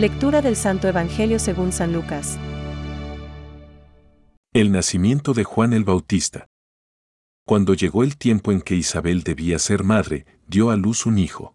[0.00, 2.38] Lectura del Santo Evangelio según San Lucas.
[4.54, 6.46] El nacimiento de Juan el Bautista.
[7.46, 11.54] Cuando llegó el tiempo en que Isabel debía ser madre, dio a luz un hijo.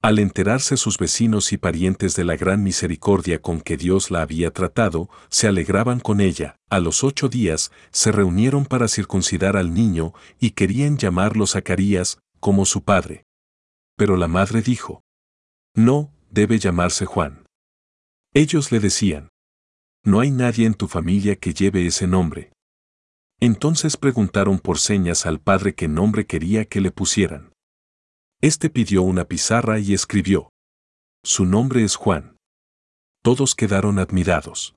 [0.00, 4.52] Al enterarse sus vecinos y parientes de la gran misericordia con que Dios la había
[4.52, 6.54] tratado, se alegraban con ella.
[6.70, 12.64] A los ocho días, se reunieron para circuncidar al niño y querían llamarlo Zacarías, como
[12.66, 13.24] su padre.
[13.96, 15.02] Pero la madre dijo,
[15.74, 17.47] No, debe llamarse Juan.
[18.34, 19.28] Ellos le decían,
[20.04, 22.52] No hay nadie en tu familia que lleve ese nombre.
[23.40, 27.52] Entonces preguntaron por señas al padre qué nombre quería que le pusieran.
[28.40, 30.50] Este pidió una pizarra y escribió.
[31.24, 32.36] Su nombre es Juan.
[33.22, 34.74] Todos quedaron admirados.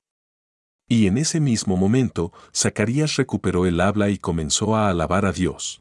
[0.88, 5.80] Y en ese mismo momento, Zacarías recuperó el habla y comenzó a alabar a Dios.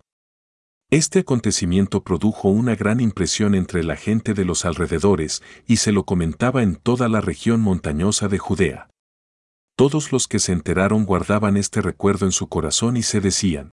[0.92, 6.04] Este acontecimiento produjo una gran impresión entre la gente de los alrededores y se lo
[6.04, 8.90] comentaba en toda la región montañosa de Judea.
[9.78, 13.72] Todos los que se enteraron guardaban este recuerdo en su corazón y se decían,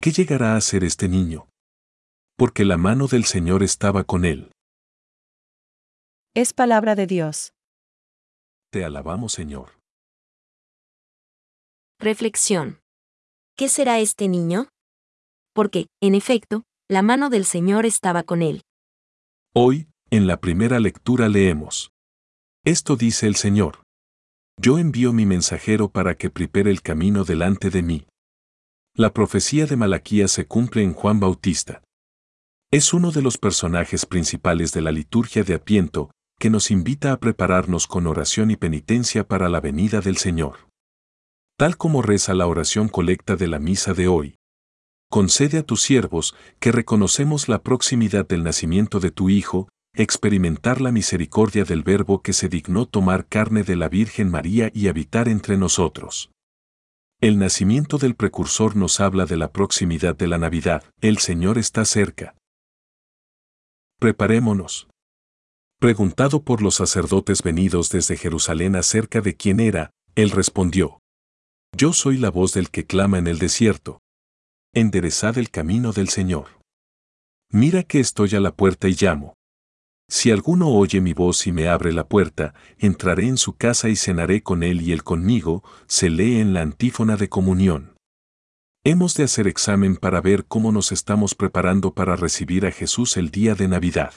[0.00, 1.48] ¿qué llegará a ser este niño?
[2.36, 4.52] porque la mano del Señor estaba con él.
[6.34, 7.54] Es palabra de Dios.
[8.70, 9.80] Te alabamos, Señor.
[11.98, 12.80] Reflexión.
[13.56, 14.68] ¿Qué será este niño?
[15.56, 18.60] Porque, en efecto, la mano del Señor estaba con él.
[19.54, 21.92] Hoy, en la primera lectura leemos.
[22.62, 23.82] Esto dice el Señor.
[24.60, 28.06] Yo envío mi mensajero para que prepare el camino delante de mí.
[28.94, 31.82] La profecía de Malaquía se cumple en Juan Bautista.
[32.70, 37.16] Es uno de los personajes principales de la liturgia de Apiento, que nos invita a
[37.18, 40.68] prepararnos con oración y penitencia para la venida del Señor.
[41.56, 44.36] Tal como reza la oración colecta de la misa de hoy.
[45.08, 50.92] Concede a tus siervos, que reconocemos la proximidad del nacimiento de tu Hijo, experimentar la
[50.92, 55.56] misericordia del Verbo que se dignó tomar carne de la Virgen María y habitar entre
[55.56, 56.30] nosotros.
[57.20, 61.86] El nacimiento del precursor nos habla de la proximidad de la Navidad, el Señor está
[61.86, 62.34] cerca.
[63.98, 64.88] Preparémonos.
[65.78, 71.00] Preguntado por los sacerdotes venidos desde Jerusalén acerca de quién era, él respondió,
[71.74, 74.00] Yo soy la voz del que clama en el desierto.
[74.78, 76.48] Enderezad el camino del Señor.
[77.50, 79.32] Mira que estoy a la puerta y llamo.
[80.06, 83.96] Si alguno oye mi voz y me abre la puerta, entraré en su casa y
[83.96, 87.96] cenaré con él y él conmigo, se lee en la antífona de comunión.
[88.84, 93.30] Hemos de hacer examen para ver cómo nos estamos preparando para recibir a Jesús el
[93.30, 94.12] día de Navidad.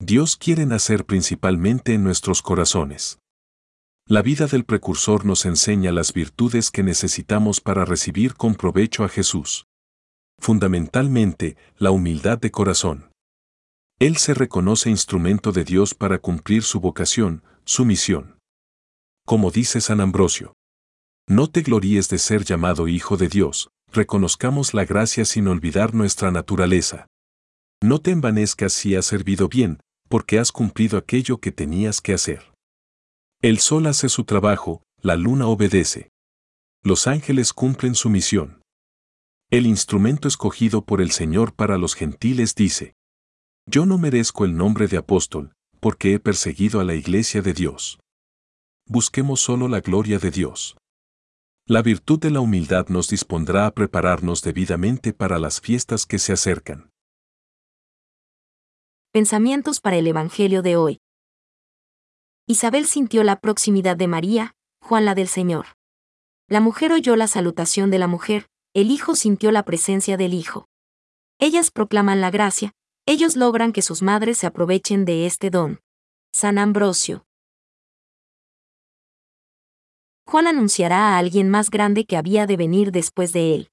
[0.00, 3.20] Dios quiere nacer principalmente en nuestros corazones.
[4.06, 9.08] La vida del precursor nos enseña las virtudes que necesitamos para recibir con provecho a
[9.08, 9.67] Jesús.
[10.38, 13.10] Fundamentalmente, la humildad de corazón.
[13.98, 18.38] Él se reconoce instrumento de Dios para cumplir su vocación, su misión.
[19.26, 20.52] Como dice San Ambrosio,
[21.28, 26.30] no te gloríes de ser llamado Hijo de Dios, reconozcamos la gracia sin olvidar nuestra
[26.30, 27.06] naturaleza.
[27.82, 32.52] No te envanezcas si has servido bien, porque has cumplido aquello que tenías que hacer.
[33.42, 36.08] El sol hace su trabajo, la luna obedece.
[36.82, 38.57] Los ángeles cumplen su misión.
[39.50, 42.94] El instrumento escogido por el Señor para los gentiles dice,
[43.64, 47.98] Yo no merezco el nombre de apóstol, porque he perseguido a la iglesia de Dios.
[48.86, 50.76] Busquemos solo la gloria de Dios.
[51.64, 56.34] La virtud de la humildad nos dispondrá a prepararnos debidamente para las fiestas que se
[56.34, 56.90] acercan.
[59.12, 61.00] Pensamientos para el Evangelio de hoy.
[62.46, 65.68] Isabel sintió la proximidad de María, Juan la del Señor.
[66.48, 68.46] La mujer oyó la salutación de la mujer,
[68.80, 70.68] el Hijo sintió la presencia del Hijo.
[71.40, 72.70] Ellas proclaman la gracia,
[73.06, 75.80] ellos logran que sus madres se aprovechen de este don.
[76.32, 77.26] San Ambrosio.
[80.28, 83.70] Juan anunciará a alguien más grande que había de venir después de él.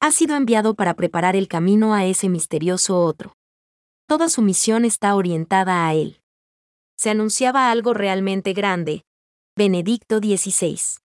[0.00, 3.34] Ha sido enviado para preparar el camino a ese misterioso otro.
[4.06, 6.22] Toda su misión está orientada a él.
[6.96, 9.02] Se anunciaba algo realmente grande.
[9.54, 11.03] Benedicto XVI.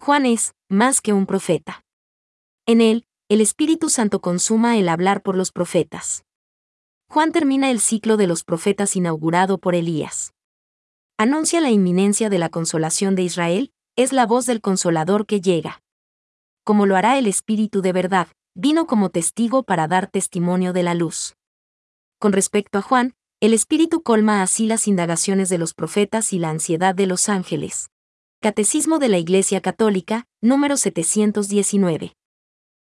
[0.00, 1.84] Juan es, más que un profeta.
[2.66, 6.24] En él, el Espíritu Santo consuma el hablar por los profetas.
[7.08, 10.32] Juan termina el ciclo de los profetas inaugurado por Elías
[11.20, 15.82] anuncia la inminencia de la consolación de Israel, es la voz del consolador que llega.
[16.64, 20.94] Como lo hará el Espíritu de verdad, vino como testigo para dar testimonio de la
[20.94, 21.36] luz.
[22.18, 26.48] Con respecto a Juan, el Espíritu colma así las indagaciones de los profetas y la
[26.48, 27.90] ansiedad de los ángeles.
[28.42, 32.14] Catecismo de la Iglesia Católica, número 719.